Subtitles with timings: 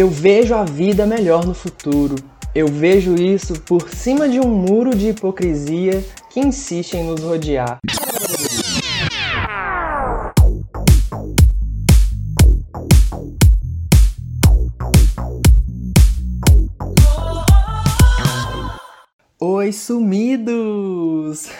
[0.00, 2.14] Eu vejo a vida melhor no futuro.
[2.54, 7.78] Eu vejo isso por cima de um muro de hipocrisia que insiste em nos rodear.
[19.38, 21.50] Oi, sumidos!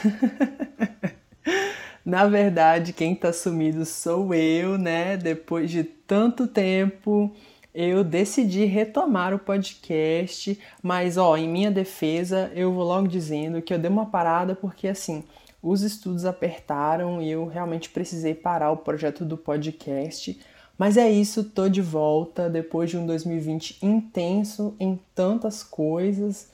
[2.02, 5.18] Na verdade, quem tá sumido sou eu, né?
[5.18, 7.36] Depois de tanto tempo
[7.74, 13.72] eu decidi retomar o podcast, mas ó, em minha defesa, eu vou logo dizendo que
[13.72, 15.24] eu dei uma parada porque assim,
[15.62, 20.38] os estudos apertaram e eu realmente precisei parar o projeto do podcast.
[20.76, 26.50] Mas é isso, tô de volta depois de um 2020 intenso em tantas coisas.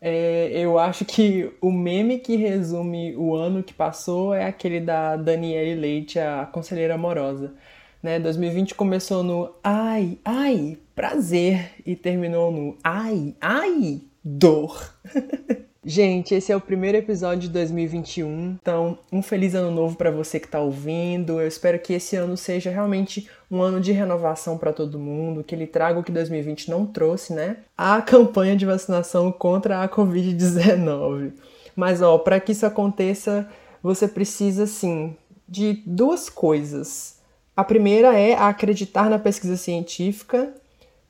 [0.00, 5.16] É, eu acho que o meme que resume o ano que passou é aquele da
[5.16, 7.52] Daniele Leite, a conselheira amorosa.
[8.02, 8.18] Né?
[8.18, 14.94] 2020 começou no ai, ai, prazer e terminou no ai, ai, dor.
[15.84, 18.58] Gente, esse é o primeiro episódio de 2021.
[18.60, 21.40] Então, um feliz ano novo para você que está ouvindo.
[21.40, 25.54] Eu espero que esse ano seja realmente um ano de renovação para todo mundo, que
[25.54, 27.58] ele traga o que 2020 não trouxe, né?
[27.74, 31.32] A campanha de vacinação contra a COVID-19.
[31.74, 33.48] Mas ó, para que isso aconteça,
[33.82, 35.16] você precisa sim
[35.48, 37.17] de duas coisas
[37.58, 40.54] a primeira é acreditar na pesquisa científica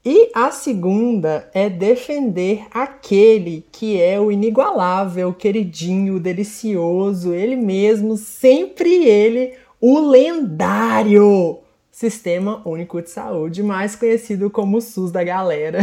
[0.02, 9.04] e a segunda é defender aquele que é o inigualável, queridinho, delicioso, ele mesmo, sempre
[9.04, 11.58] ele, o lendário
[11.92, 15.80] Sistema Único de Saúde, mais conhecido como SUS da galera.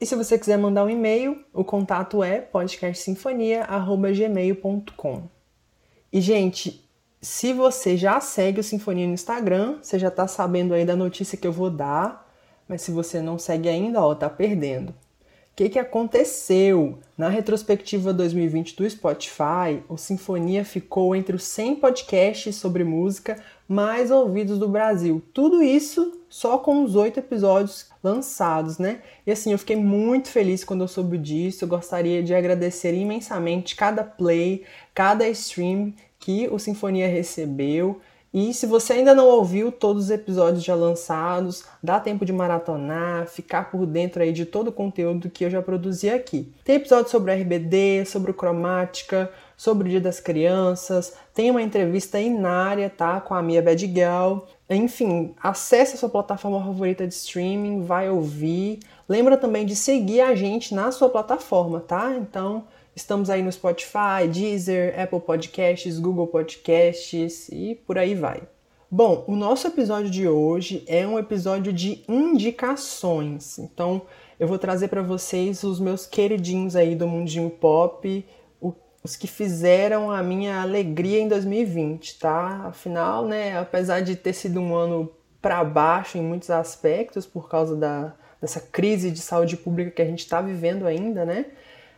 [0.00, 5.22] E se você quiser mandar um e-mail, o contato é podcastsinfonia@gmail.com.
[6.12, 6.88] E gente,
[7.20, 11.36] se você já segue o Sinfonia no Instagram, você já tá sabendo aí da notícia
[11.36, 12.32] que eu vou dar,
[12.68, 14.90] mas se você não segue ainda, ó, tá perdendo.
[14.90, 14.94] O
[15.54, 16.98] que, que aconteceu?
[17.18, 23.36] Na retrospectiva 2020 do Spotify, o Sinfonia ficou entre os 100 podcasts sobre música
[23.72, 25.22] mais ouvidos do Brasil.
[25.32, 29.00] Tudo isso só com os oito episódios lançados, né?
[29.26, 31.64] E assim, eu fiquei muito feliz quando eu soube disso.
[31.64, 37.98] Eu gostaria de agradecer imensamente cada play, cada stream que o Sinfonia recebeu.
[38.34, 43.26] E se você ainda não ouviu todos os episódios já lançados, dá tempo de maratonar,
[43.26, 46.50] ficar por dentro aí de todo o conteúdo que eu já produzi aqui.
[46.64, 49.30] Tem episódio sobre RBD, sobre cromática,
[49.62, 54.38] sobre o Dia das Crianças, tem uma entrevista inária, tá, com a Mia Bad Girl.
[54.68, 58.80] Enfim, acesse a sua plataforma favorita de streaming, vai ouvir.
[59.08, 62.12] Lembra também de seguir a gente na sua plataforma, tá?
[62.12, 62.64] Então,
[62.94, 68.42] Estamos aí no Spotify, Deezer, Apple Podcasts, Google Podcasts e por aí vai.
[68.90, 73.58] Bom, o nosso episódio de hoje é um episódio de indicações.
[73.58, 74.02] Então,
[74.38, 78.22] eu vou trazer para vocês os meus queridinhos aí do mundinho pop,
[79.02, 82.66] os que fizeram a minha alegria em 2020, tá?
[82.66, 85.10] Afinal, né, apesar de ter sido um ano
[85.40, 90.06] para baixo em muitos aspectos por causa da, dessa crise de saúde pública que a
[90.06, 91.46] gente está vivendo ainda, né?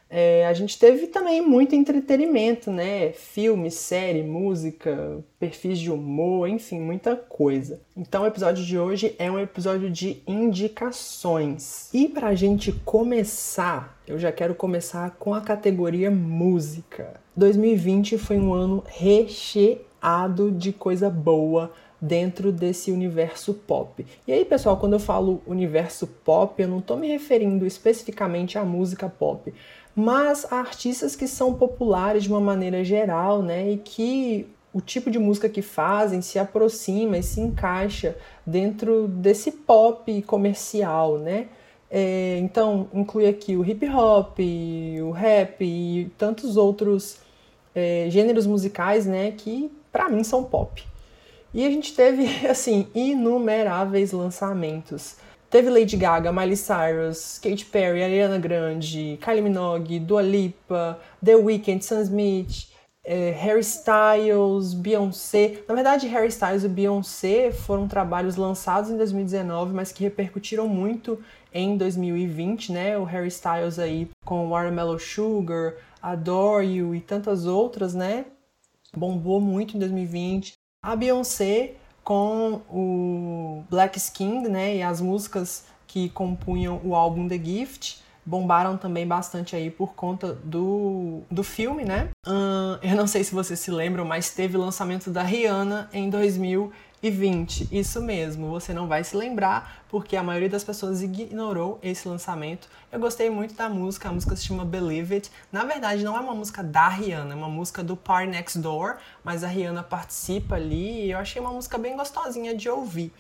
[0.08, 3.12] É, a gente teve também muito entretenimento, né?
[3.12, 7.80] Filme, série, música, perfis de humor, enfim, muita coisa.
[7.96, 11.92] Então o episódio de hoje é um episódio de indicações.
[11.92, 17.20] E para a gente começar, eu já quero começar com a categoria música.
[17.36, 21.72] 2020 foi um ano recheado de coisa boa
[22.04, 24.04] dentro desse universo pop.
[24.26, 28.64] E aí, pessoal, quando eu falo universo pop, eu não estou me referindo especificamente à
[28.64, 29.52] música pop,
[29.94, 35.18] mas artistas que são populares de uma maneira geral, né, e que o tipo de
[35.18, 41.46] música que fazem se aproxima e se encaixa dentro desse pop comercial, né?
[41.88, 44.40] É, então, inclui aqui o hip hop,
[45.00, 47.18] o rap e tantos outros
[47.72, 50.84] é, gêneros musicais, né, que para mim são pop.
[51.54, 55.16] E a gente teve, assim, inumeráveis lançamentos.
[55.54, 61.80] Teve Lady Gaga, Miley Cyrus, Katy Perry, Ariana Grande, Kylie Minogue, Dua Lipa, The Weeknd,
[61.80, 62.72] Sam Smith,
[63.04, 65.62] é, Harry Styles, Beyoncé.
[65.68, 71.22] Na verdade, Harry Styles e Beyoncé foram trabalhos lançados em 2019, mas que repercutiram muito
[71.52, 72.98] em 2020, né?
[72.98, 78.24] O Harry Styles aí com Watermelon Sugar, Adore You e tantas outras, né?
[78.92, 80.54] Bombou muito em 2020.
[80.82, 87.38] A Beyoncé com o Black Skin, né, e as músicas que compunham o álbum The
[87.38, 92.08] Gift bombaram também bastante aí por conta do, do filme, né?
[92.82, 96.72] Eu não sei se vocês se lembram, mas teve o lançamento da Rihanna em 2000
[97.04, 97.68] e 20.
[97.70, 102.66] Isso mesmo, você não vai se lembrar porque a maioria das pessoas ignorou esse lançamento.
[102.90, 105.30] Eu gostei muito da música, a música se chama Believe It.
[105.52, 108.96] Na verdade, não é uma música da Rihanna, é uma música do Party Next Door,
[109.22, 113.12] mas a Rihanna participa ali e eu achei uma música bem gostosinha de ouvir.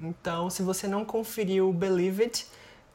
[0.00, 2.46] Então, se você não conferiu Believe It,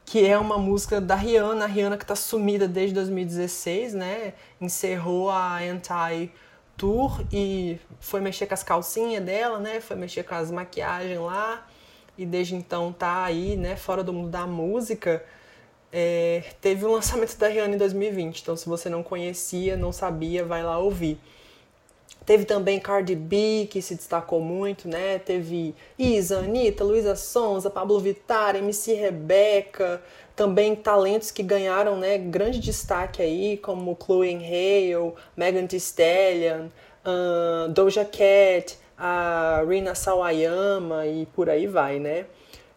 [0.04, 4.34] que é uma música da Rihanna, a Rihanna que está sumida desde 2016, né?
[4.60, 6.32] Encerrou a Anti
[6.76, 9.80] tour e foi mexer com as calcinhas dela, né?
[9.80, 11.66] Foi mexer com as maquiagens lá
[12.16, 13.76] e desde então tá aí, né?
[13.76, 15.24] Fora do mundo da música.
[15.92, 20.44] É, teve o lançamento da Rihanna em 2020, então se você não conhecia, não sabia,
[20.44, 21.18] vai lá ouvir.
[22.24, 25.18] Teve também Cardi B, que se destacou muito, né?
[25.18, 30.00] Teve Isa, Anitta, Luísa Sonza, Pablo Vittar, MC Rebeca,
[30.34, 36.68] também talentos que ganharam né, grande destaque aí, como Chloe Hale, Megan Thee Stallion,
[37.04, 42.26] uh, Doja Cat, a Rina Sawayama e por aí vai, né?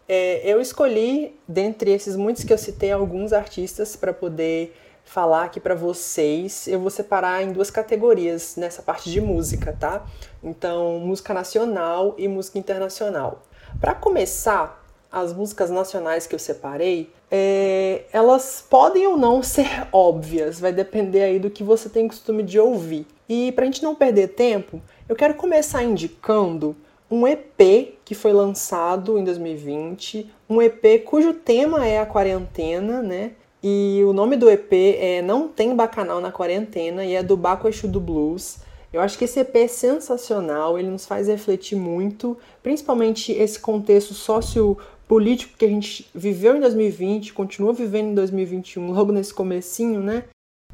[0.08, 4.74] É, eu escolhi, dentre esses muitos que eu citei, alguns artistas para poder
[5.04, 6.68] falar aqui para vocês.
[6.68, 10.06] Eu vou separar em duas categorias nessa parte de música, tá?
[10.42, 13.42] Então, música nacional e música internacional.
[13.80, 20.60] Para começar, as músicas nacionais que eu separei, é, elas podem ou não ser óbvias,
[20.60, 23.06] vai depender aí do que você tem costume de ouvir.
[23.28, 26.76] E para a gente não perder tempo, eu quero começar indicando
[27.10, 33.32] um EP que foi lançado em 2020, um EP cujo tema é a quarentena, né?
[33.62, 37.66] E o nome do EP é Não Tem Bacanal na Quarentena e é do Baco
[37.66, 38.58] Exu do Blues.
[38.92, 44.14] Eu acho que esse EP é sensacional, ele nos faz refletir muito, principalmente esse contexto
[45.06, 50.24] sociopolítico que a gente viveu em 2020, continua vivendo em 2021, logo nesse comecinho, né?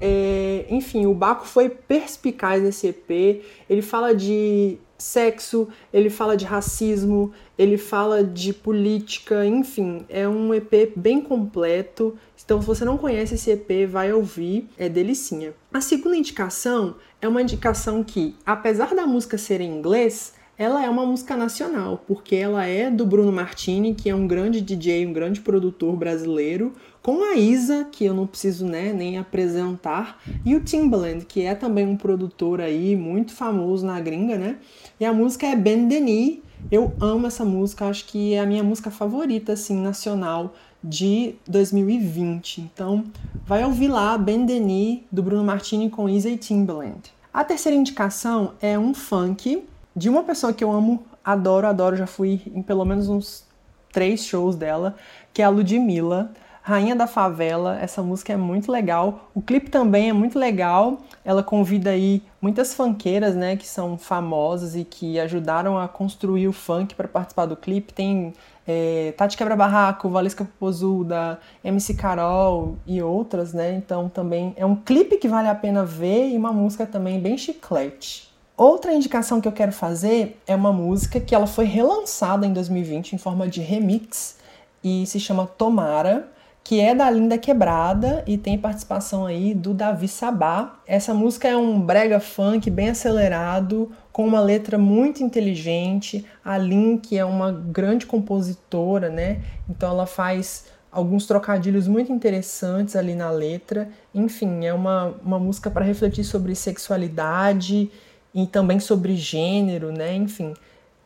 [0.00, 3.44] É, enfim, o Baco foi perspicaz nesse EP.
[3.69, 10.52] Ele fala de sexo, ele fala de racismo, ele fala de política, enfim, é um
[10.55, 12.17] EP bem completo.
[12.44, 15.52] Então, se você não conhece esse EP, vai ouvir, é delicinha.
[15.73, 20.89] A segunda indicação é uma indicação que, apesar da música ser em inglês, ela é
[20.89, 25.13] uma música nacional, porque ela é do Bruno Martini, que é um grande DJ, um
[25.13, 26.73] grande produtor brasileiro,
[27.03, 31.55] com a Isa, que eu não preciso né, nem apresentar, e o Timbaland, que é
[31.55, 34.59] também um produtor aí muito famoso na gringa, né?
[35.01, 36.39] E a música é Ben Denis.
[36.71, 42.61] Eu amo essa música, acho que é a minha música favorita assim nacional de 2020.
[42.61, 43.05] Então,
[43.44, 47.13] vai ouvir lá Ben Denis do Bruno Martini com Isa e Timbaland.
[47.35, 52.06] A terceira indicação é um funk de uma pessoa que eu amo, adoro, adoro, já
[52.06, 53.46] fui em pelo menos uns
[53.93, 54.96] três shows dela,
[55.32, 56.31] que é a Ludmilla.
[56.65, 59.29] Rainha da Favela, essa música é muito legal.
[59.34, 60.99] O clipe também é muito legal.
[61.25, 66.53] Ela convida aí muitas funkeiras, né, que são famosas e que ajudaram a construir o
[66.53, 67.93] funk para participar do clipe.
[67.93, 68.32] Tem
[68.67, 73.75] é, Tati Quebra Barraco, Valesca Popozuda, MC Carol e outras, né?
[73.75, 77.37] Então também é um clipe que vale a pena ver e uma música também bem
[77.37, 78.31] chiclete.
[78.63, 83.15] Outra indicação que eu quero fazer é uma música que ela foi relançada em 2020
[83.15, 84.37] em forma de remix
[84.85, 86.29] e se chama Tomara
[86.63, 90.77] que é da Linda Quebrada e tem participação aí do Davi Sabá.
[90.87, 96.25] Essa música é um brega funk bem acelerado, com uma letra muito inteligente.
[96.45, 99.41] A Lin, que é uma grande compositora, né?
[99.69, 103.89] Então ela faz alguns trocadilhos muito interessantes ali na letra.
[104.15, 107.91] Enfim, é uma, uma música para refletir sobre sexualidade
[108.34, 110.15] e também sobre gênero, né?
[110.15, 110.55] Enfim,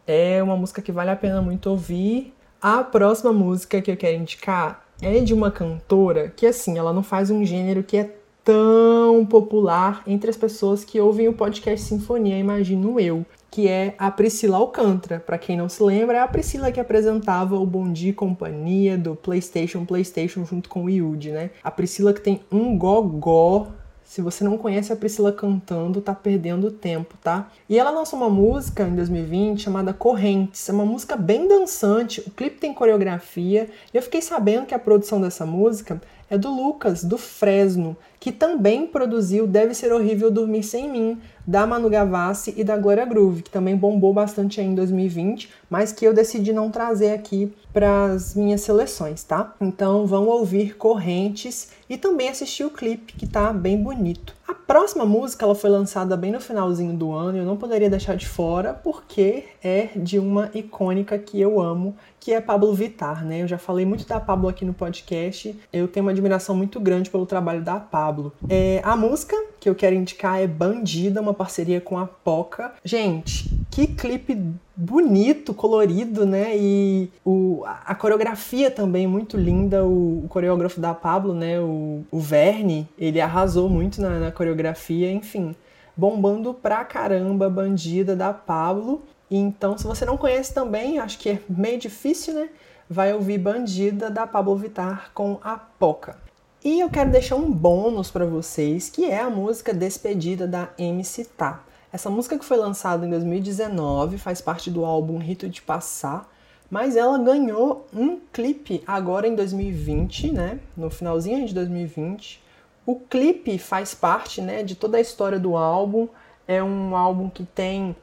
[0.06, 2.32] é uma música que vale a pena muito ouvir.
[2.60, 7.02] A próxima música que eu quero indicar é de uma cantora que, assim, ela não
[7.02, 8.16] faz um gênero que é
[8.46, 14.08] tão popular entre as pessoas que ouvem o podcast Sinfonia, imagino eu, que é a
[14.08, 15.18] Priscila Alcântara.
[15.18, 19.16] Para quem não se lembra, é a Priscila que apresentava o Bom Dia Companhia do
[19.16, 21.50] PlayStation PlayStation junto com o Yudi, né?
[21.64, 23.66] A Priscila que tem um gogó
[24.06, 27.50] se você não conhece a Priscila cantando, tá perdendo tempo, tá?
[27.68, 30.68] E ela lançou uma música em 2020 chamada Correntes.
[30.68, 33.68] É uma música bem dançante, o clipe tem coreografia.
[33.92, 38.32] E eu fiquei sabendo que a produção dessa música é do Lucas, do Fresno, que
[38.32, 43.42] também produziu Deve Ser Horrível Dormir Sem Mim, da Manu Gavassi e da Glória Groove,
[43.42, 48.34] que também bombou bastante em 2020, mas que eu decidi não trazer aqui para as
[48.34, 49.54] minhas seleções, tá?
[49.60, 54.34] Então vão ouvir Correntes e também assistir o clipe, que tá bem bonito.
[54.48, 58.16] A próxima música ela foi lançada bem no finalzinho do ano, eu não poderia deixar
[58.16, 63.42] de fora, porque é de uma icônica que eu amo, que é Pablo Vittar, né?
[63.42, 65.56] Eu já falei muito da Pablo aqui no podcast.
[65.72, 68.32] Eu tenho uma admiração muito grande pelo trabalho da Pablo.
[68.48, 72.72] É, a música que eu quero indicar é Bandida, uma parceria com a Poca.
[72.84, 74.34] Gente, que clipe
[74.76, 76.56] bonito, colorido, né?
[76.56, 79.84] E o, a coreografia também muito linda.
[79.84, 81.58] O, o coreógrafo da Pablo, né?
[81.60, 85.54] O, o Verne, ele arrasou muito na, na coreografia, enfim
[85.96, 89.02] bombando pra caramba Bandida da Pablo.
[89.30, 92.50] Então, se você não conhece também, acho que é meio difícil, né?
[92.88, 96.16] Vai ouvir Bandida da Pablo Vittar com a Poca.
[96.62, 101.24] E eu quero deixar um bônus para vocês, que é a música Despedida da MC
[101.24, 101.64] Tá.
[101.96, 106.30] Essa música que foi lançada em 2019 faz parte do álbum Rito de Passar,
[106.70, 110.60] mas ela ganhou um clipe agora em 2020, né?
[110.76, 112.44] No finalzinho de 2020.
[112.84, 116.06] O clipe faz parte, né, de toda a história do álbum.
[116.46, 117.96] É um álbum que tem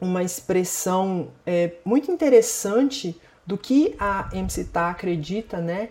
[0.00, 3.14] uma expressão é, muito interessante
[3.46, 5.90] do que a MC Tá acredita, né?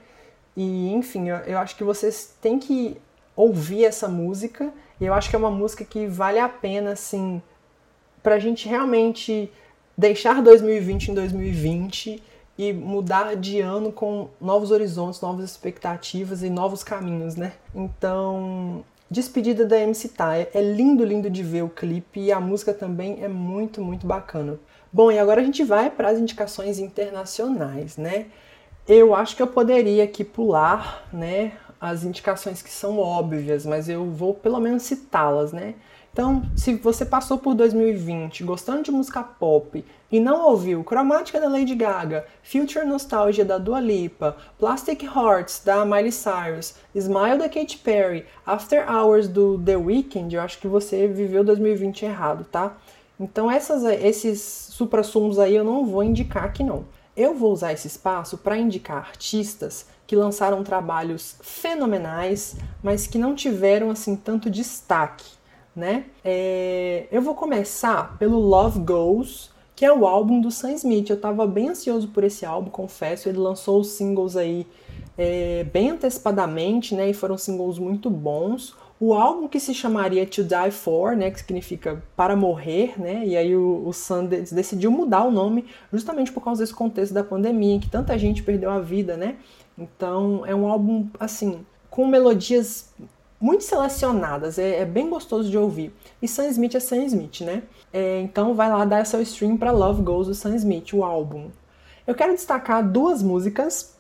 [0.56, 2.98] E enfim, eu, eu acho que vocês têm que
[3.36, 4.74] ouvir essa música.
[5.00, 7.42] E eu acho que é uma música que vale a pena, assim,
[8.24, 9.52] pra gente realmente
[9.98, 12.24] deixar 2020 em 2020
[12.58, 17.54] e mudar de ano com novos horizontes, novas expectativas e novos caminhos, né?
[17.74, 20.38] Então, Despedida da MC Tá.
[20.38, 24.60] É, lindo, lindo de ver o clipe e a música também é muito, muito bacana.
[24.92, 28.26] Bom, e agora a gente vai para as indicações internacionais, né?
[28.86, 34.06] Eu acho que eu poderia aqui pular, né, as indicações que são óbvias, mas eu
[34.06, 35.76] vou pelo menos citá-las, né?
[36.18, 41.48] Então, se você passou por 2020 gostando de música pop e não ouviu Cromática da
[41.48, 47.78] Lady Gaga, Future Nostalgia da Dua Lipa, Plastic Hearts da Miley Cyrus, Smile da Katy
[47.78, 52.76] Perry, After Hours do The Weeknd, eu acho que você viveu 2020 errado, tá?
[53.20, 56.86] Então essas, esses supra-sumos aí eu não vou indicar aqui não.
[57.16, 63.36] Eu vou usar esse espaço para indicar artistas que lançaram trabalhos fenomenais, mas que não
[63.36, 65.38] tiveram assim tanto destaque
[65.78, 66.06] né?
[66.26, 71.08] É, eu vou começar pelo Love Goes, que é o álbum do Sam Smith.
[71.12, 73.30] Eu tava bem ansioso por esse álbum, confesso.
[73.30, 74.66] Ele lançou os singles aí
[75.16, 77.12] é, bem antecipadamente, né?
[77.12, 78.76] E foram singles muito bons.
[79.00, 83.38] O álbum que se chamaria To Die For, né, que significa para morrer, né, e
[83.38, 87.76] aí o, o Sam decidiu mudar o nome justamente por causa desse contexto da pandemia,
[87.76, 89.36] em que tanta gente perdeu a vida, né.
[89.78, 92.94] Então é um álbum assim com melodias
[93.40, 95.94] muito selecionadas, é, é, bem gostoso de ouvir.
[96.22, 97.64] E Sam Smith é Sam Smith, né?
[97.94, 101.50] É, então vai lá dar seu stream para Love Goes do Sam Smith, o álbum.
[102.06, 103.96] Eu quero destacar duas músicas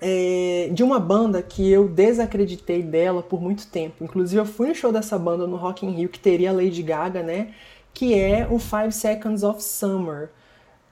[0.00, 4.02] é, de uma banda que eu desacreditei dela por muito tempo.
[4.02, 7.22] Inclusive eu fui no show dessa banda no Rock in Rio que teria Lady Gaga,
[7.22, 7.52] né?
[7.92, 10.30] Que é o Five Seconds of Summer.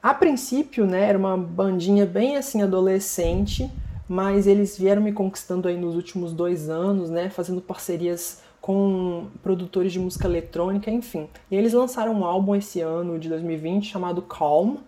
[0.03, 3.69] A princípio, né, era uma bandinha bem assim adolescente,
[4.09, 9.93] mas eles vieram me conquistando aí nos últimos dois anos, né, fazendo parcerias com produtores
[9.93, 11.29] de música eletrônica, enfim.
[11.51, 14.79] E eles lançaram um álbum esse ano de 2020 chamado Calm,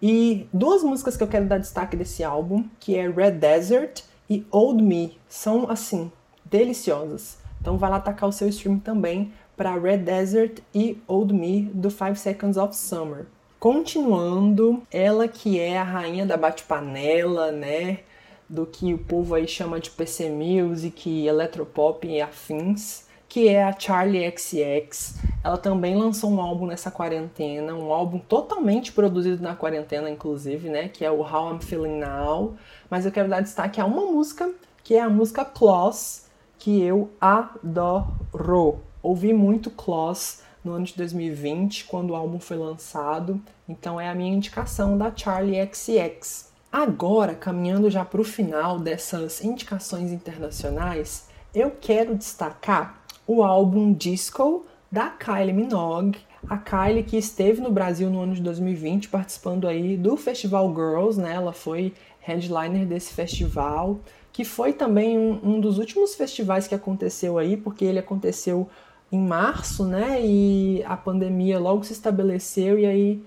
[0.00, 4.44] e duas músicas que eu quero dar destaque desse álbum, que é Red Desert e
[4.50, 6.12] Old Me, são assim
[6.44, 7.38] deliciosas.
[7.60, 11.90] Então vai lá atacar o seu stream também para Red Desert e Old Me do
[11.90, 13.26] Five Seconds of Summer.
[13.58, 18.00] Continuando, ela que é a rainha da bate-panela, né?
[18.48, 23.78] Do que o povo aí chama de PC Music, Electropop e afins, que é a
[23.78, 25.16] Charlie XX.
[25.42, 30.88] Ela também lançou um álbum nessa quarentena, um álbum totalmente produzido na quarentena, inclusive, né?
[30.88, 32.54] Que é o How I'm Feeling Now.
[32.88, 34.50] Mas eu quero dar destaque a uma música,
[34.82, 36.22] que é a música Close,
[36.58, 38.80] que eu adoro.
[39.02, 43.40] Ouvi muito Close no ano de 2020, quando o álbum foi lançado.
[43.68, 46.45] Então é a minha indicação da Charlie XX.
[46.70, 54.66] Agora, caminhando já para o final dessas indicações internacionais, eu quero destacar o álbum Disco
[54.90, 56.18] da Kylie Minogue.
[56.48, 61.20] A Kylie que esteve no Brasil no ano de 2020 participando aí do Festival Girls,
[61.20, 61.34] né?
[61.34, 64.00] Ela foi headliner desse festival,
[64.32, 68.68] que foi também um, um dos últimos festivais que aconteceu aí, porque ele aconteceu
[69.10, 70.20] em março, né?
[70.20, 73.22] E a pandemia logo se estabeleceu e aí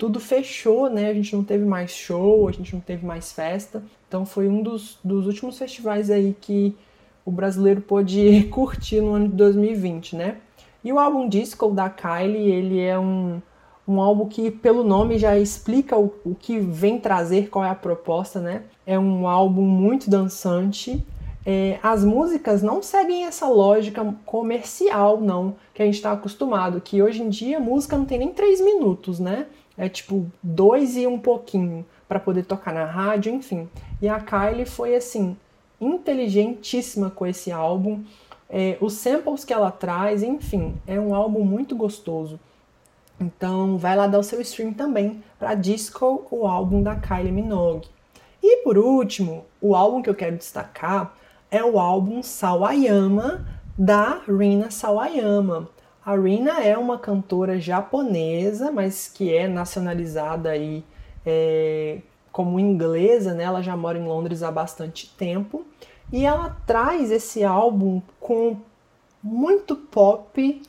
[0.00, 1.10] tudo fechou, né?
[1.10, 3.82] A gente não teve mais show, a gente não teve mais festa.
[4.08, 6.74] Então foi um dos, dos últimos festivais aí que
[7.22, 10.38] o brasileiro pôde curtir no ano de 2020, né?
[10.82, 13.42] E o álbum Disco da Kylie, ele é um,
[13.86, 17.74] um álbum que, pelo nome, já explica o, o que vem trazer, qual é a
[17.74, 18.62] proposta, né?
[18.86, 21.04] É um álbum muito dançante,
[21.44, 27.02] é, as músicas não seguem essa lógica comercial, não, que a gente está acostumado, que
[27.02, 29.46] hoje em dia música não tem nem três minutos, né?
[29.76, 33.68] É tipo dois e um pouquinho para poder tocar na rádio, enfim.
[34.02, 35.36] E a Kylie foi assim,
[35.80, 38.02] inteligentíssima com esse álbum.
[38.48, 42.38] É, os samples que ela traz, enfim, é um álbum muito gostoso.
[43.20, 47.88] Então vai lá dar o seu stream também para Disco, o álbum da Kylie Minogue.
[48.42, 51.14] E por último, o álbum que eu quero destacar
[51.50, 53.46] é o álbum Sawayama
[53.78, 55.68] da Rina Sawayama.
[56.10, 60.82] A Rina é uma cantora japonesa, mas que é nacionalizada aí
[61.24, 61.98] é,
[62.32, 63.44] como inglesa, né?
[63.44, 65.64] Ela já mora em Londres há bastante tempo
[66.12, 68.56] e ela traz esse álbum com
[69.22, 70.60] muito pop,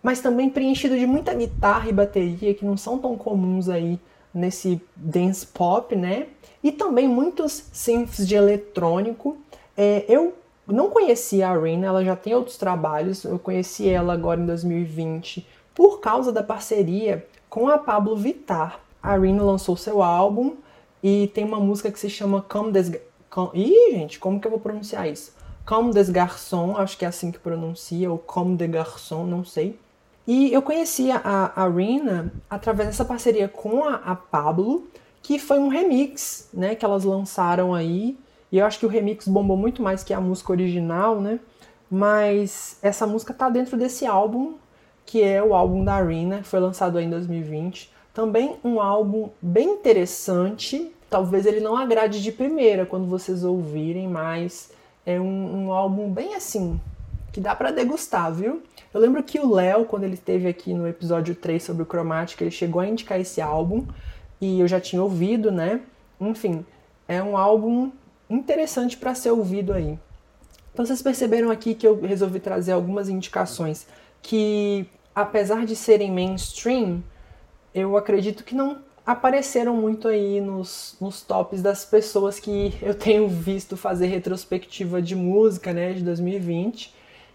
[0.00, 3.98] mas também preenchido de muita guitarra e bateria que não são tão comuns aí
[4.32, 6.28] nesse dance pop, né?
[6.62, 9.38] E também muitos synths de eletrônico
[9.76, 10.34] é, eu
[10.68, 15.46] não conhecia a Rina, ela já tem outros trabalhos, eu conheci ela agora em 2020
[15.74, 18.80] por causa da parceria com a Pablo Vittar.
[19.02, 20.56] A Rina lançou seu álbum
[21.02, 22.92] e tem uma música que se chama Comme des...
[23.30, 23.50] Com...
[23.54, 25.32] Ih, gente, como que eu vou pronunciar isso?
[25.64, 29.78] Comme des Garçons, acho que é assim que pronuncia, ou Comme des Garçons, não sei.
[30.26, 34.86] E eu conhecia a, a Rina através dessa parceria com a, a Pablo,
[35.22, 38.18] que foi um remix, né, que elas lançaram aí
[38.50, 41.38] e eu acho que o remix bombou muito mais que a música original, né?
[41.90, 44.54] Mas essa música tá dentro desse álbum,
[45.04, 47.90] que é o álbum da Arena, foi lançado em 2020.
[48.12, 50.92] Também um álbum bem interessante.
[51.08, 54.70] Talvez ele não agrade de primeira quando vocês ouvirem, mas
[55.06, 56.78] é um, um álbum bem assim,
[57.32, 58.62] que dá para degustar, viu?
[58.92, 62.40] Eu lembro que o Léo, quando ele esteve aqui no episódio 3 sobre o Chromatic,
[62.40, 63.86] ele chegou a indicar esse álbum
[64.40, 65.80] e eu já tinha ouvido, né?
[66.20, 66.64] Enfim,
[67.06, 67.90] é um álbum
[68.28, 69.98] interessante para ser ouvido aí.
[70.72, 73.86] Então vocês perceberam aqui que eu resolvi trazer algumas indicações
[74.22, 77.02] que, apesar de serem mainstream,
[77.74, 83.26] eu acredito que não apareceram muito aí nos, nos tops das pessoas que eu tenho
[83.26, 86.94] visto fazer retrospectiva de música, né, de 2020.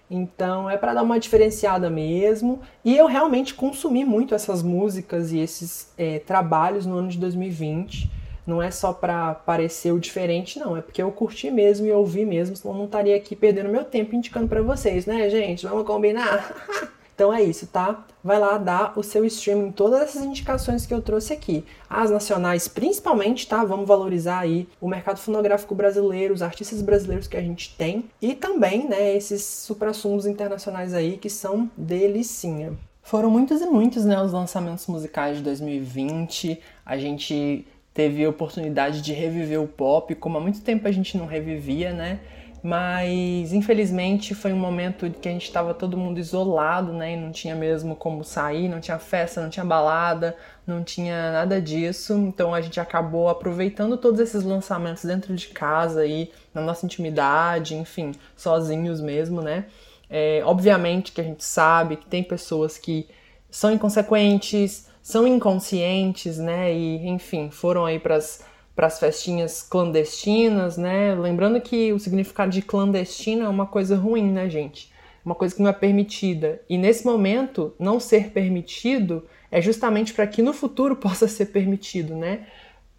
[0.10, 2.62] Então é para dar uma diferenciada mesmo.
[2.86, 8.23] E eu realmente consumi muito essas músicas e esses é, trabalhos no ano de 2020
[8.46, 10.76] não é só para parecer o diferente, não.
[10.78, 13.84] É porque eu curti mesmo e ouvi mesmo, senão eu não estaria aqui perdendo meu
[13.84, 15.66] tempo indicando para vocês, né, gente?
[15.66, 16.54] Vamos combinar?
[17.14, 18.06] então é isso, tá?
[18.24, 21.66] Vai lá dar o seu streaming, todas essas indicações que eu trouxe aqui.
[21.90, 23.64] As nacionais, principalmente, tá?
[23.64, 28.34] Vamos valorizar aí o mercado fonográfico brasileiro, os artistas brasileiros que a gente tem e
[28.34, 32.74] também, né, esses supra-sumos internacionais aí que são delicinha.
[33.04, 36.60] Foram muitos e muitos, né, os lançamentos musicais de 2020.
[36.86, 41.18] A gente teve a oportunidade de reviver o pop, como há muito tempo a gente
[41.18, 42.20] não revivia, né?
[42.64, 47.14] Mas infelizmente foi um momento que a gente estava todo mundo isolado, né?
[47.14, 51.62] E não tinha mesmo como sair, não tinha festa, não tinha balada, não tinha nada
[51.62, 52.14] disso.
[52.14, 57.76] Então a gente acabou aproveitando todos esses lançamentos dentro de casa aí, na nossa intimidade,
[57.76, 59.66] enfim, sozinhos mesmo, né?
[60.10, 63.08] É, obviamente que a gente sabe que tem pessoas que
[63.52, 66.74] são inconsequentes, são inconscientes, né?
[66.74, 71.14] E enfim, foram aí para as festinhas clandestinas, né?
[71.14, 74.92] Lembrando que o significado de clandestino é uma coisa ruim, né, gente?
[75.24, 76.62] Uma coisa que não é permitida.
[76.70, 82.16] E nesse momento, não ser permitido é justamente para que no futuro possa ser permitido,
[82.16, 82.48] né?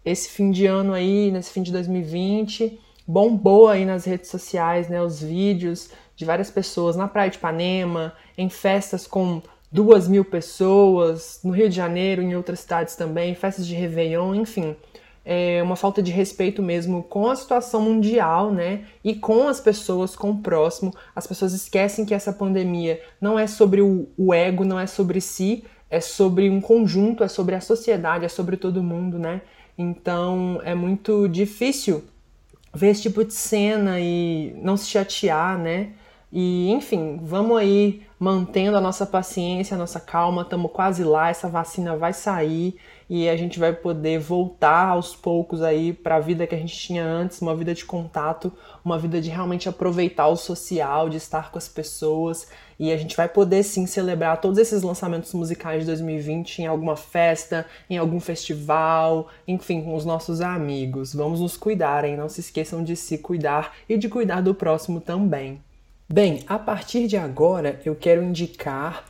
[0.05, 5.01] Esse fim de ano aí, nesse fim de 2020, bombou aí nas redes sociais, né?
[5.01, 11.39] Os vídeos de várias pessoas na praia de Ipanema, em festas com duas mil pessoas,
[11.43, 14.75] no Rio de Janeiro, em outras cidades também, festas de Réveillon, enfim.
[15.27, 18.85] É uma falta de respeito mesmo com a situação mundial, né?
[19.03, 20.93] E com as pessoas, com o próximo.
[21.15, 25.19] As pessoas esquecem que essa pandemia não é sobre o, o ego, não é sobre
[25.19, 29.41] si, é sobre um conjunto, é sobre a sociedade, é sobre todo mundo, né?
[29.77, 32.03] Então é muito difícil
[32.73, 35.93] ver esse tipo de cena e não se chatear, né?
[36.37, 41.47] E, enfim, vamos aí mantendo a nossa paciência, a nossa calma, estamos quase lá, essa
[41.47, 42.75] vacina vai sair
[43.09, 46.75] e a gente vai poder voltar aos poucos aí para a vida que a gente
[46.75, 48.51] tinha antes, uma vida de contato,
[48.83, 53.15] uma vida de realmente aproveitar o social, de estar com as pessoas, e a gente
[53.15, 58.19] vai poder sim celebrar todos esses lançamentos musicais de 2020 em alguma festa, em algum
[58.19, 61.15] festival, enfim, com os nossos amigos.
[61.15, 62.17] Vamos nos cuidar, hein?
[62.17, 65.63] Não se esqueçam de se cuidar e de cuidar do próximo também.
[66.07, 69.05] Bem, a partir de agora eu quero indicar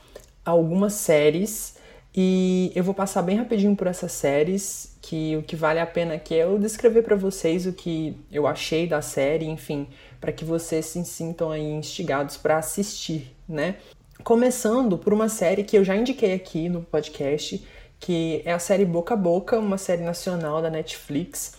[0.45, 1.75] algumas séries
[2.15, 6.13] e eu vou passar bem rapidinho por essas séries, que o que vale a pena
[6.13, 9.87] aqui é eu descrever para vocês o que eu achei da série, enfim,
[10.21, 13.75] para que vocês se sintam aí instigados para assistir, né?
[14.23, 17.61] Começando por uma série que eu já indiquei aqui no podcast,
[17.99, 21.57] que é a série Boca a Boca, uma série nacional da Netflix.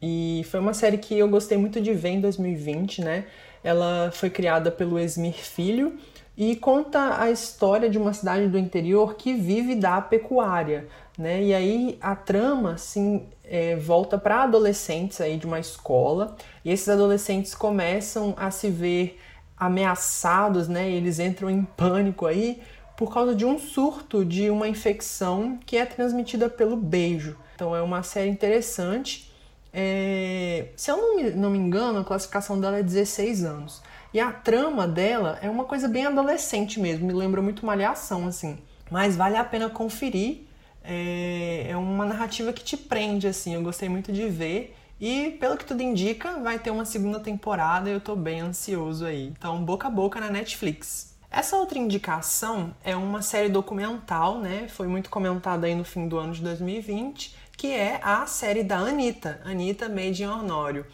[0.00, 3.24] E foi uma série que eu gostei muito de ver em 2020, né?
[3.62, 5.98] Ela foi criada pelo Esmir Filho
[6.36, 10.86] e conta a história de uma cidade do interior que vive da pecuária,
[11.18, 11.42] né?
[11.42, 16.88] E aí a trama assim é, volta para adolescentes aí de uma escola e esses
[16.88, 19.18] adolescentes começam a se ver
[19.58, 20.88] ameaçados, né?
[20.88, 22.62] eles entram em pânico aí
[22.96, 27.36] por causa de um surto de uma infecção que é transmitida pelo beijo.
[27.54, 29.27] Então é uma série interessante
[29.72, 33.82] é, se eu não me, não me engano, a classificação dela é 16 anos.
[34.12, 38.58] E a trama dela é uma coisa bem adolescente mesmo, me lembra muito Malhação, assim.
[38.90, 40.46] Mas vale a pena conferir.
[40.82, 43.54] É, é uma narrativa que te prende, assim.
[43.54, 44.74] Eu gostei muito de ver.
[45.00, 49.04] E pelo que tudo indica, vai ter uma segunda temporada e eu tô bem ansioso
[49.04, 49.28] aí.
[49.28, 51.14] Então, boca a boca na Netflix.
[51.30, 54.66] Essa outra indicação é uma série documental, né?
[54.68, 58.76] Foi muito comentada aí no fim do ano de 2020 que é a série da
[58.76, 60.86] Anitta, Anitta Made in Honório.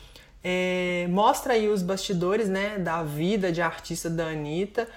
[0.42, 4.88] É, mostra aí os bastidores né, da vida de artista da Anitta,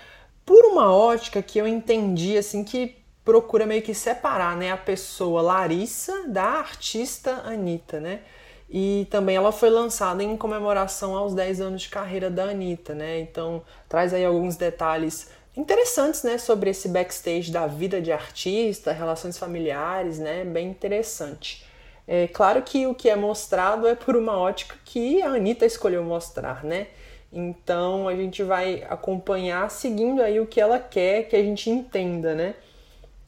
[0.46, 5.42] por uma ótica que eu entendi assim que procura meio que separar né, a pessoa
[5.42, 8.22] Larissa da artista Anitta, né?
[8.70, 13.20] E também ela foi lançada em comemoração aos 10 anos de carreira da Anitta, né?
[13.20, 19.38] Então traz aí alguns detalhes interessantes, né, sobre esse backstage da vida de artista, relações
[19.38, 21.66] familiares, né, bem interessante.
[22.08, 26.04] É claro que o que é mostrado é por uma ótica que a Anitta escolheu
[26.04, 26.88] mostrar, né?
[27.34, 32.34] Então a gente vai acompanhar seguindo aí o que ela quer que a gente entenda,
[32.34, 32.56] né?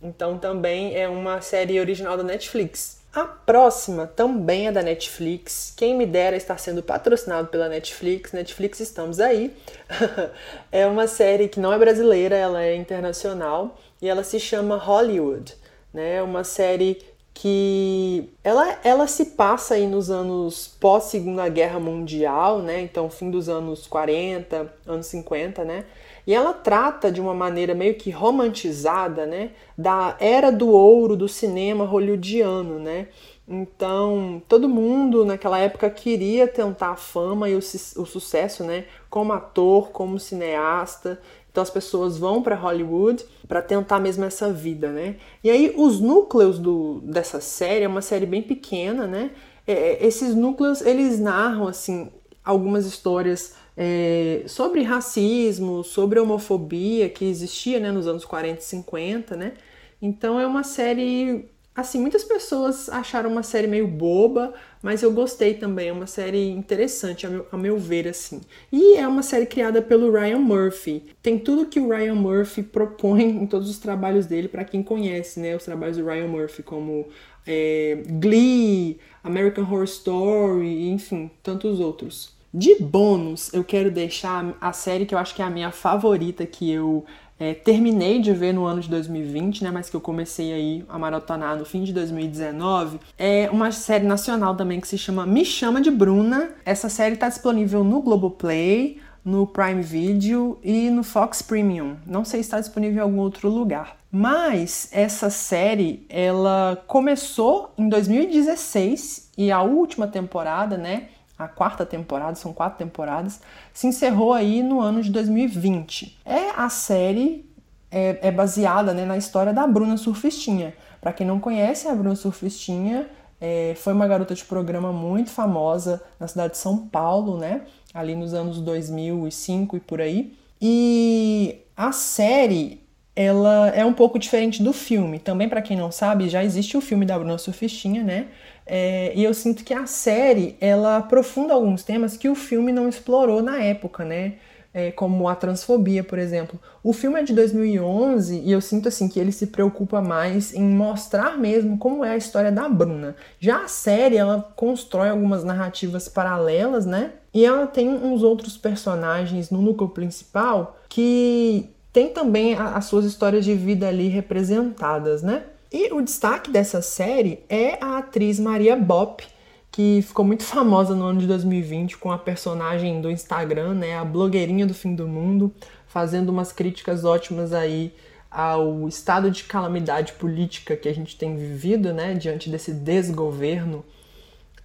[0.01, 2.98] Então também é uma série original da Netflix.
[3.11, 5.73] A próxima também é da Netflix.
[5.75, 8.31] Quem me dera estar sendo patrocinado pela Netflix.
[8.31, 9.55] Netflix, estamos aí.
[10.71, 15.55] é uma série que não é brasileira, ela é internacional e ela se chama Hollywood.
[15.91, 16.17] Né?
[16.17, 17.01] É uma série
[17.33, 22.81] que ela, ela se passa aí nos anos pós Segunda Guerra Mundial, né?
[22.81, 25.85] Então, fim dos anos 40, anos 50, né?
[26.29, 31.27] E ela trata de uma maneira meio que romantizada, né, da era do ouro do
[31.27, 33.07] cinema hollywoodiano, né?
[33.47, 39.33] Então, todo mundo naquela época queria tentar a fama e o, o sucesso, né, como
[39.33, 41.19] ator, como cineasta.
[41.49, 45.15] Então as pessoas vão para Hollywood para tentar mesmo essa vida, né?
[45.43, 49.31] E aí os núcleos do, dessa série é uma série bem pequena, né?
[49.65, 52.11] É, esses núcleos eles narram assim
[52.45, 59.37] algumas histórias é, sobre racismo, sobre homofobia que existia né, nos anos 40 e 50,
[59.37, 59.53] né?
[60.01, 61.45] Então é uma série.
[61.73, 65.87] Assim, muitas pessoas acharam uma série meio boba, mas eu gostei também.
[65.87, 68.41] É uma série interessante, a meu, a meu ver, assim.
[68.69, 71.15] E é uma série criada pelo Ryan Murphy.
[71.23, 75.39] Tem tudo que o Ryan Murphy propõe em todos os trabalhos dele, para quem conhece,
[75.39, 75.55] né?
[75.55, 77.07] Os trabalhos do Ryan Murphy, como
[77.47, 82.38] é, Glee, American Horror Story, enfim, tantos outros.
[82.53, 86.45] De bônus, eu quero deixar a série que eu acho que é a minha favorita,
[86.45, 87.05] que eu
[87.39, 90.97] é, terminei de ver no ano de 2020, né, mas que eu comecei aí a
[90.97, 92.99] maratonar no fim de 2019.
[93.17, 96.49] É uma série nacional também que se chama Me Chama de Bruna.
[96.65, 101.97] Essa série está disponível no Globoplay, no Prime Video e no Fox Premium.
[102.05, 103.95] Não sei se está disponível em algum outro lugar.
[104.11, 112.35] Mas essa série, ela começou em 2016 e a última temporada, né, a quarta temporada,
[112.35, 113.39] são quatro temporadas,
[113.73, 116.19] se encerrou aí no ano de 2020.
[116.25, 117.49] É a série
[117.89, 120.73] é, é baseada né, na história da Bruna Surfistinha.
[120.99, 123.07] Para quem não conhece, a Bruna Surfistinha
[123.39, 127.61] é, foi uma garota de programa muito famosa na cidade de São Paulo, né?
[127.93, 130.37] Ali nos anos 2005 e por aí.
[130.61, 132.81] E a série
[133.15, 135.19] ela é um pouco diferente do filme.
[135.19, 138.27] Também para quem não sabe, já existe o filme da Bruna Surfistinha, né?
[138.71, 142.87] É, e eu sinto que a série ela aprofunda alguns temas que o filme não
[142.87, 144.35] explorou na época, né?
[144.73, 146.59] é, como a transfobia, por exemplo.
[146.83, 150.63] O filme é de 2011 e eu sinto assim que ele se preocupa mais em
[150.63, 153.15] mostrar mesmo como é a história da Bruna.
[153.39, 157.13] Já a série ela constrói algumas narrativas paralelas, né?
[157.33, 163.43] E ela tem uns outros personagens no núcleo principal que tem também as suas histórias
[163.43, 165.43] de vida ali representadas, né?
[165.71, 169.23] E o destaque dessa série é a atriz Maria Bopp,
[169.71, 174.03] que ficou muito famosa no ano de 2020 com a personagem do Instagram, né, a
[174.03, 175.53] blogueirinha do fim do mundo,
[175.87, 177.93] fazendo umas críticas ótimas aí
[178.31, 183.85] ao estado de calamidade política que a gente tem vivido, né, diante desse desgoverno.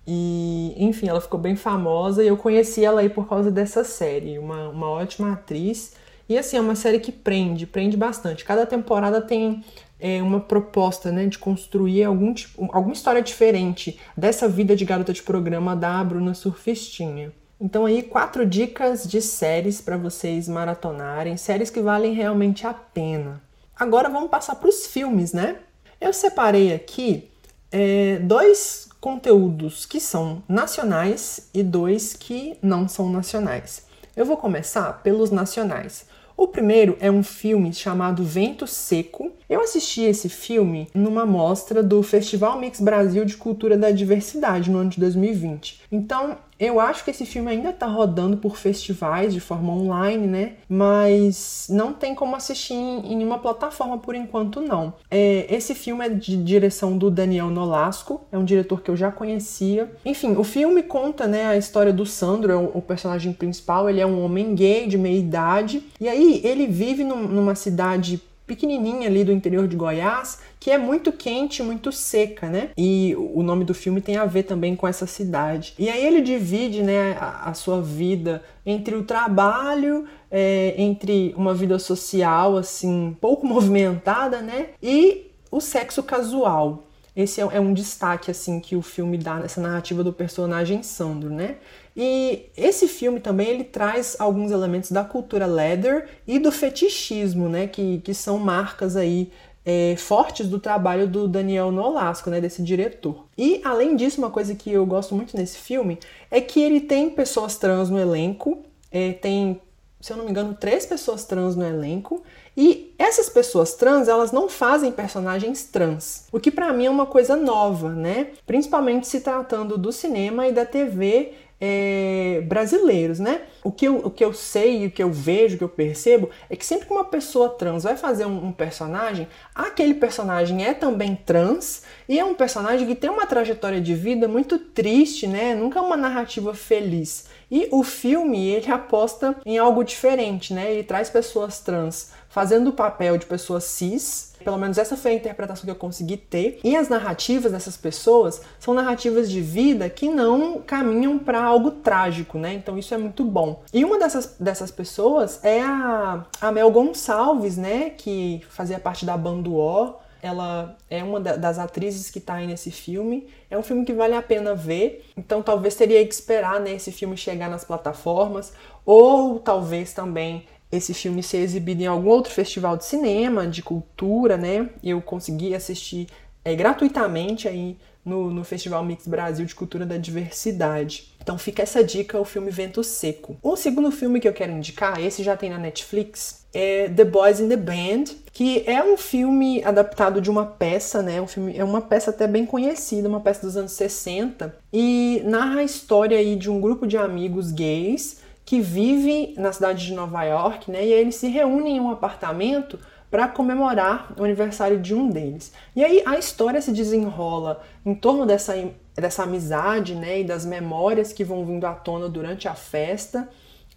[0.07, 4.39] E, enfim, ela ficou bem famosa e eu conheci ela aí por causa dessa série,
[4.39, 5.95] uma, uma ótima atriz.
[6.29, 8.45] E assim, é uma série que prende, prende bastante.
[8.45, 9.63] Cada temporada tem
[9.99, 15.13] é, uma proposta né, de construir algum tipo, alguma história diferente dessa vida de garota
[15.13, 17.33] de programa da Bruna Surfistinha.
[17.61, 23.41] Então aí quatro dicas de séries para vocês maratonarem, séries que valem realmente a pena.
[23.77, 25.57] Agora vamos passar para os filmes, né?
[26.01, 27.31] Eu separei aqui
[27.73, 33.87] é, dois conteúdos que são nacionais e dois que não são nacionais.
[34.17, 36.07] Eu vou começar pelos nacionais.
[36.37, 39.31] O primeiro é um filme chamado Vento Seco.
[39.49, 44.79] Eu assisti esse filme numa mostra do Festival Mix Brasil de Cultura da Diversidade no
[44.79, 45.83] ano de 2020.
[45.93, 50.53] Então, eu acho que esse filme ainda está rodando por festivais de forma online, né?
[50.69, 54.95] Mas não tem como assistir em nenhuma plataforma por enquanto, não.
[55.11, 59.11] É, esse filme é de direção do Daniel Nolasco, é um diretor que eu já
[59.11, 59.91] conhecia.
[60.05, 63.89] Enfim, o filme conta né, a história do Sandro, é o, o personagem principal.
[63.89, 68.23] Ele é um homem gay de meia idade, e aí ele vive num, numa cidade
[68.47, 72.71] pequenininha ali do interior de Goiás, que é muito quente, muito seca, né?
[72.77, 75.75] E o nome do filme tem a ver também com essa cidade.
[75.79, 81.55] E aí ele divide, né, a, a sua vida entre o trabalho, é, entre uma
[81.55, 86.85] vida social assim pouco movimentada, né, e o sexo casual.
[87.17, 91.31] Esse é, é um destaque assim que o filme dá nessa narrativa do personagem Sandro,
[91.31, 91.57] né?
[91.97, 97.67] E esse filme também ele traz alguns elementos da cultura leather e do fetichismo, né?
[97.69, 99.31] Que, que são marcas aí
[99.65, 103.27] é, fortes do trabalho do Daniel Nolasco, né, desse diretor.
[103.37, 105.99] E além disso, uma coisa que eu gosto muito nesse filme
[106.31, 109.61] é que ele tem pessoas trans no elenco, é, tem,
[110.01, 112.23] se eu não me engano, três pessoas trans no elenco.
[112.57, 117.07] E essas pessoas trans, elas não fazem personagens trans, o que para mim é uma
[117.07, 118.29] coisa nova, né?
[118.47, 121.33] Principalmente se tratando do cinema e da TV
[121.67, 123.41] é, brasileiros, né?
[123.63, 126.29] O que, eu, o que eu sei, o que eu vejo, o que eu percebo
[126.51, 130.75] é que sempre que uma pessoa trans vai fazer um, um, personagem, aquele personagem é
[130.75, 135.55] também trans e é um personagem que tem uma trajetória de vida muito triste, né?
[135.55, 137.29] Nunca uma narrativa feliz.
[137.51, 140.71] E o filme ele aposta em algo diferente, né?
[140.71, 145.15] Ele traz pessoas trans fazendo o papel de pessoas cis pelo menos essa foi a
[145.15, 146.61] interpretação que eu consegui ter.
[146.63, 152.37] E as narrativas dessas pessoas são narrativas de vida que não caminham para algo trágico,
[152.37, 152.53] né?
[152.53, 153.63] Então isso é muito bom.
[153.73, 157.89] E uma dessas, dessas pessoas é a, a Mel Gonçalves, né?
[157.89, 159.95] Que fazia parte da banda O.
[160.23, 163.29] Ela é uma das atrizes que está aí nesse filme.
[163.51, 165.05] É um filme que vale a pena ver.
[165.17, 168.53] Então talvez teria que esperar né, esse filme chegar nas plataformas.
[168.87, 174.37] Ou talvez também esse filme ser exibido em algum outro festival de cinema, de cultura,
[174.37, 174.71] né?
[174.83, 176.07] Eu consegui assistir
[176.45, 181.15] é, gratuitamente aí no, no Festival Mix Brasil de Cultura da Diversidade.
[181.23, 183.37] Então fica essa dica, o filme Vento Seco.
[183.43, 187.41] O segundo filme que eu quero indicar, esse já tem na Netflix, é The Boys
[187.41, 191.21] in the Band, que é um filme adaptado de uma peça, né?
[191.21, 195.61] Um filme, é uma peça até bem conhecida, uma peça dos anos 60, e narra
[195.61, 200.23] a história aí de um grupo de amigos gays que vive na cidade de Nova
[200.25, 200.85] York, né?
[200.85, 202.79] E aí eles se reúnem em um apartamento
[203.11, 205.53] para comemorar o aniversário de um deles.
[205.75, 208.55] E aí a história se desenrola em torno dessa,
[208.95, 210.21] dessa amizade, né?
[210.21, 213.29] E das memórias que vão vindo à tona durante a festa.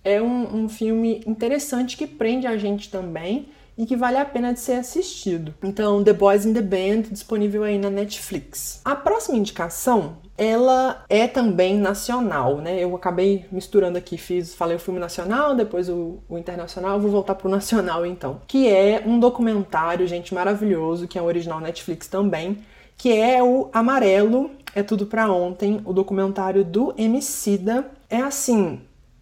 [0.03, 4.53] É um, um filme interessante que prende a gente também e que vale a pena
[4.53, 5.53] de ser assistido.
[5.61, 8.81] Então, The Boys in the Band, disponível aí na Netflix.
[8.83, 12.81] A próxima indicação ela é também nacional, né?
[12.81, 17.35] Eu acabei misturando aqui, fiz, falei o filme nacional, depois o, o internacional, vou voltar
[17.35, 18.41] pro nacional então.
[18.47, 22.59] Que é um documentário, gente, maravilhoso, que é um original Netflix também,
[22.95, 27.89] que é o Amarelo é Tudo Pra Ontem, o documentário do Emicida.
[28.09, 28.79] É assim,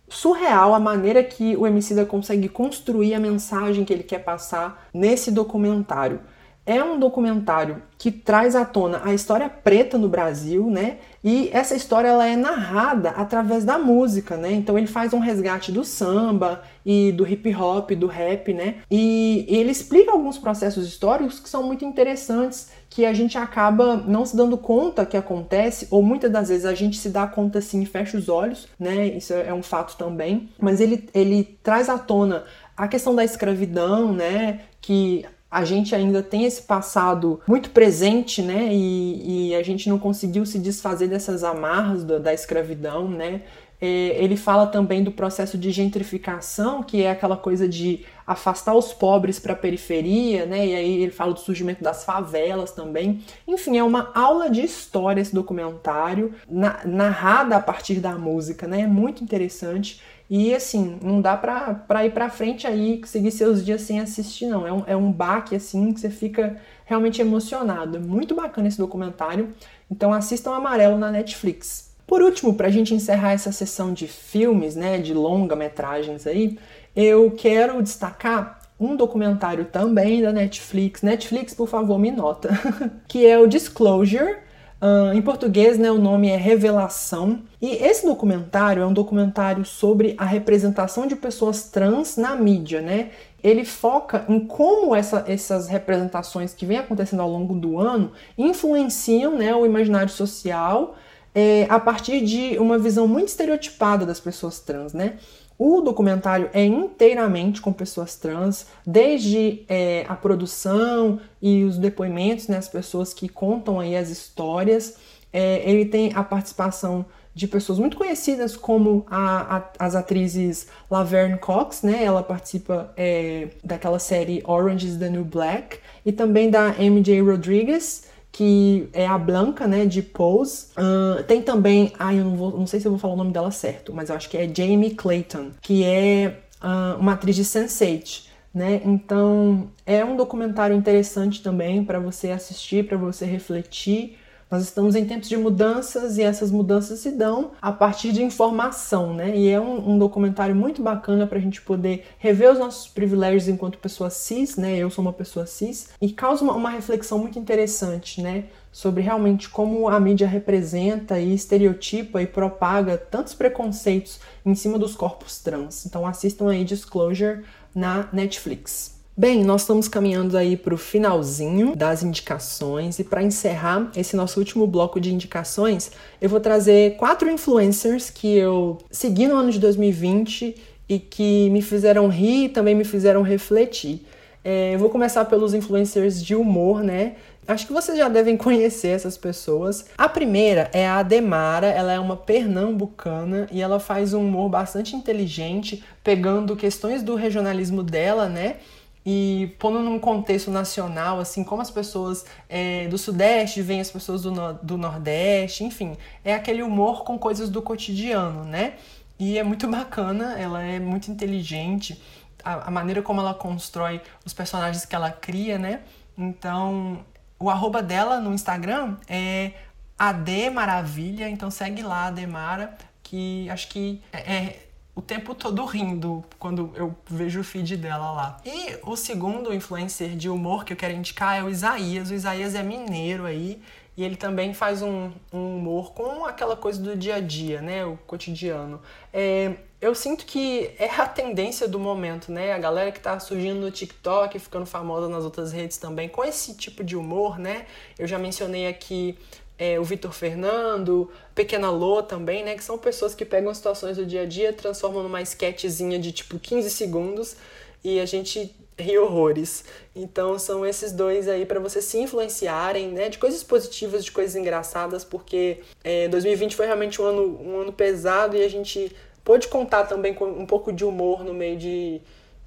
[0.10, 5.32] surreal a maneira que o Emicida consegue construir a mensagem que ele quer passar nesse
[5.32, 6.20] documentário.
[6.66, 10.98] É um documentário que traz à tona a história preta no Brasil, né?
[11.24, 14.52] E essa história ela é narrada através da música, né?
[14.52, 18.76] Então ele faz um resgate do samba e do hip hop, do rap, né?
[18.92, 24.26] E ele explica alguns processos históricos que são muito interessantes, que a gente acaba não
[24.26, 27.82] se dando conta que acontece, ou muitas das vezes a gente se dá conta assim
[27.82, 29.08] e fecha os olhos, né?
[29.08, 30.50] Isso é um fato também.
[30.60, 32.44] Mas ele, ele traz à tona
[32.76, 34.62] a questão da escravidão, né?
[34.82, 38.70] Que a gente ainda tem esse passado muito presente, né?
[38.72, 43.42] E, e a gente não conseguiu se desfazer dessas amarras da, da escravidão, né?
[43.80, 43.88] É,
[44.24, 49.38] ele fala também do processo de gentrificação, que é aquela coisa de afastar os pobres
[49.38, 50.66] para a periferia, né?
[50.66, 53.22] E aí ele fala do surgimento das favelas também.
[53.48, 58.82] Enfim, é uma aula de história esse documentário, na, narrada a partir da música, né?
[58.82, 60.02] É muito interessante.
[60.30, 64.48] E assim, não dá pra, pra ir pra frente aí, seguir seus dias sem assistir,
[64.48, 64.66] não.
[64.68, 68.00] É um, é um baque, assim, que você fica realmente emocionado.
[68.00, 69.54] Muito bacana esse documentário.
[69.90, 71.94] Então assistam Amarelo na Netflix.
[72.08, 76.58] Por último, pra gente encerrar essa sessão de filmes, né, de longa-metragens aí,
[76.96, 81.02] eu quero destacar um documentário também da Netflix.
[81.02, 82.50] Netflix, por favor, me nota.
[83.08, 84.38] que é o Disclosure,
[84.86, 87.40] Uh, em português, né, o nome é Revelação.
[87.60, 93.10] E esse documentário é um documentário sobre a representação de pessoas trans na mídia, né?
[93.44, 99.36] Ele foca em como essa, essas representações que vêm acontecendo ao longo do ano influenciam
[99.36, 100.96] né, o imaginário social
[101.34, 105.16] é, a partir de uma visão muito estereotipada das pessoas trans, né?
[105.58, 112.58] O documentário é inteiramente com pessoas trans, desde é, a produção e os depoimentos, né,
[112.58, 114.98] as pessoas que contam aí as histórias.
[115.32, 121.38] É, ele tem a participação de pessoas muito conhecidas, como a, a, as atrizes Laverne
[121.38, 122.02] Cox, né?
[122.02, 128.06] Ela participa é, daquela série Orange is the New Black, e também da MJ Rodriguez,
[128.36, 130.66] que é a Blanca, né, de Pose.
[130.78, 133.32] Uh, tem também, ai, eu não, vou, não sei se eu vou falar o nome
[133.32, 137.46] dela certo, mas eu acho que é Jamie Clayton, que é uh, uma atriz de
[137.46, 138.26] Sense8.
[138.54, 138.82] Né?
[138.84, 144.18] Então é um documentário interessante também para você assistir, para você refletir
[144.50, 149.14] nós estamos em tempos de mudanças e essas mudanças se dão a partir de informação,
[149.14, 149.36] né?
[149.36, 153.48] E é um, um documentário muito bacana para a gente poder rever os nossos privilégios
[153.48, 154.78] enquanto pessoa cis, né?
[154.78, 158.46] Eu sou uma pessoa cis e causa uma, uma reflexão muito interessante, né?
[158.72, 164.96] Sobre realmente como a mídia representa e estereotipa e propaga tantos preconceitos em cima dos
[164.96, 165.86] corpos trans.
[165.86, 168.95] Então assistam aí Disclosure na Netflix.
[169.18, 174.38] Bem, nós estamos caminhando aí para o finalzinho das indicações e para encerrar esse nosso
[174.38, 179.60] último bloco de indicações, eu vou trazer quatro influencers que eu segui no ano de
[179.60, 180.58] 2020
[180.90, 184.06] e que me fizeram rir e também me fizeram refletir.
[184.44, 187.14] É, eu vou começar pelos influencers de humor, né?
[187.48, 189.86] Acho que vocês já devem conhecer essas pessoas.
[189.98, 194.94] A primeira é a Ademara, ela é uma pernambucana e ela faz um humor bastante
[194.94, 198.58] inteligente, pegando questões do regionalismo dela, né?
[199.06, 204.24] E pondo num contexto nacional, assim, como as pessoas é, do Sudeste veem as pessoas
[204.24, 208.74] do, no do Nordeste, enfim, é aquele humor com coisas do cotidiano, né?
[209.20, 212.02] E é muito bacana, ela é muito inteligente,
[212.44, 215.82] a, a maneira como ela constrói os personagens que ela cria, né?
[216.18, 217.06] Então,
[217.40, 219.52] o arroba dela no Instagram é
[220.00, 224.65] AD Maravilha, então segue lá, Ademara, que acho que é, é
[224.96, 228.42] o tempo todo rindo quando eu vejo o feed dela lá.
[228.46, 232.10] E o segundo influencer de humor que eu quero indicar é o Isaías.
[232.10, 233.62] O Isaías é mineiro aí
[233.98, 237.86] e ele também faz um, um humor com aquela coisa do dia a dia, né?
[237.86, 238.82] O cotidiano.
[239.14, 242.54] É, eu sinto que é a tendência do momento, né?
[242.54, 246.56] A galera que tá surgindo no TikTok, ficando famosa nas outras redes também, com esse
[246.56, 247.66] tipo de humor, né?
[247.98, 249.18] Eu já mencionei aqui
[249.58, 252.56] é, o Vitor Fernando, Pequena Lô também, né?
[252.56, 256.38] Que são pessoas que pegam situações do dia a dia, transformam numa sketchzinha de tipo
[256.38, 257.36] 15 segundos
[257.84, 259.64] e a gente ri horrores.
[259.96, 263.10] Então são esses dois aí para vocês se influenciarem, né?
[263.10, 267.72] De coisas positivas, de coisas engraçadas, porque é, 2020 foi realmente um ano, um ano
[267.72, 272.02] pesado e a gente pôde contar também com um pouco de humor no meio de,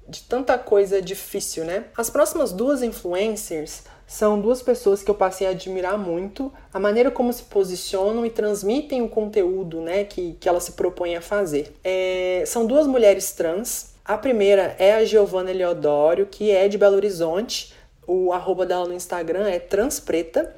[0.07, 1.85] de tanta coisa difícil, né?
[1.97, 7.11] As próximas duas influencers são duas pessoas que eu passei a admirar muito, a maneira
[7.11, 11.75] como se posicionam e transmitem o conteúdo né, que, que ela se propõe a fazer.
[11.83, 13.93] É, são duas mulheres trans.
[14.03, 17.71] A primeira é a Giovanna Eleodoro, que é de Belo Horizonte.
[18.07, 20.55] O arroba dela no Instagram é transpreta.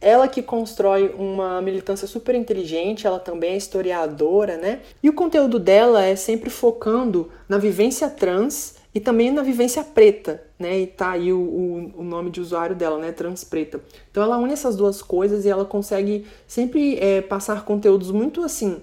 [0.00, 4.80] Ela que constrói uma militância super inteligente, ela também é historiadora, né?
[5.02, 10.42] E o conteúdo dela é sempre focando na vivência trans e também na vivência preta,
[10.58, 10.80] né?
[10.80, 13.10] E tá aí o, o, o, nome de usuário dela, né?
[13.10, 13.80] Transpreta.
[14.10, 18.80] Então ela une essas duas coisas e ela consegue sempre é, passar conteúdos muito assim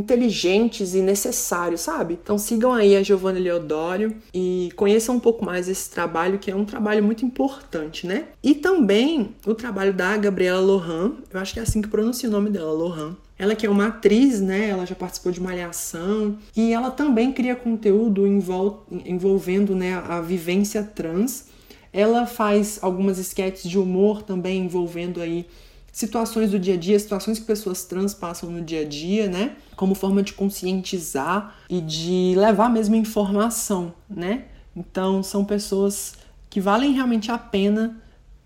[0.00, 2.18] inteligentes e necessários, sabe?
[2.22, 6.56] Então sigam aí a Giovanna Leodório e conheçam um pouco mais esse trabalho, que é
[6.56, 8.24] um trabalho muito importante, né?
[8.42, 12.32] E também o trabalho da Gabriela Lohan, eu acho que é assim que pronuncia o
[12.32, 14.68] nome dela, Lohan ela que é uma atriz, né?
[14.68, 20.82] Ela já participou de Malhação e ela também cria conteúdo envol envolvendo né, a vivência
[20.82, 21.46] trans.
[21.90, 25.46] Ela faz algumas esquetes de humor também envolvendo aí
[25.92, 29.56] situações do dia a dia, situações que pessoas trans passam no dia a dia, né?
[29.76, 34.44] Como forma de conscientizar e de levar mesmo informação, né?
[34.74, 36.14] Então são pessoas
[36.48, 37.96] que valem realmente a pena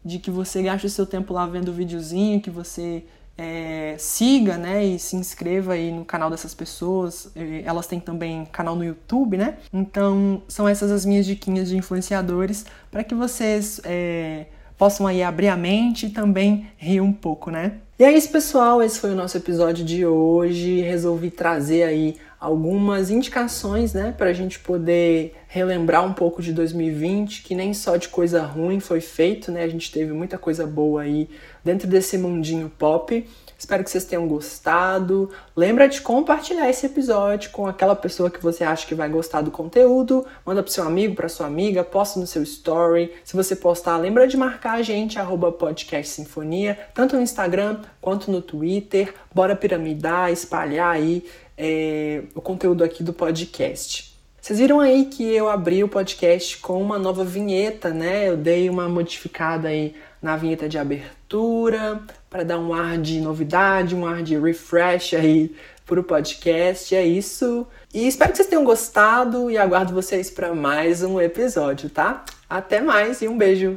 [0.05, 3.05] de que você gaste o seu tempo lá vendo o videozinho, que você
[3.37, 7.31] é, siga, né, e se inscreva aí no canal dessas pessoas.
[7.65, 9.59] Elas têm também canal no YouTube, né?
[9.73, 14.47] Então são essas as minhas diquinhas de influenciadores para que vocês é,
[14.79, 17.73] possam aí abrir a mente e também rir um pouco, né?
[17.99, 18.83] E é isso, pessoal.
[18.83, 20.81] Esse foi o nosso episódio de hoje.
[20.81, 27.43] Resolvi trazer aí algumas indicações, né, para a gente poder relembrar um pouco de 2020,
[27.43, 29.63] que nem só de coisa ruim foi feito, né?
[29.63, 31.27] A gente teve muita coisa boa aí
[31.65, 33.27] dentro desse mundinho pop.
[33.65, 35.31] Espero que vocês tenham gostado.
[35.57, 39.51] Lembra de compartilhar esse episódio com aquela pessoa que você acha que vai gostar do
[39.51, 40.27] conteúdo.
[40.45, 43.11] Manda pro seu amigo, pra sua amiga, posta no seu story.
[43.25, 48.31] Se você postar, lembra de marcar a gente, arroba podcast sinfonia, tanto no Instagram quanto
[48.31, 49.15] no Twitter.
[49.35, 51.25] Bora piramidar, espalhar aí
[51.57, 54.13] é, o conteúdo aqui do podcast.
[54.43, 58.29] Vocês viram aí que eu abri o podcast com uma nova vinheta, né?
[58.29, 59.95] Eu dei uma modificada aí
[60.25, 62.01] na vinheta de abertura
[62.31, 65.55] para dar um ar de novidade, um ar de refresh aí
[65.85, 66.97] para o podcast.
[66.97, 67.67] É isso.
[67.93, 72.25] E espero que vocês tenham gostado e aguardo vocês para mais um episódio, tá?
[72.49, 73.77] Até mais e um beijo!